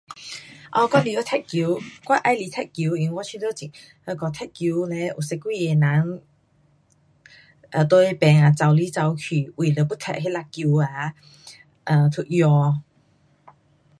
[0.73, 2.49] um 我会晓踢球，我喜欢踢
[2.83, 3.71] 球因为我觉得很
[4.05, 6.03] 那个踢球嘞有十多个人啊
[7.71, 11.13] 在那边啊跑来跑去，为了要踢那粒球啊，
[11.85, 12.45] 啊，to 赢。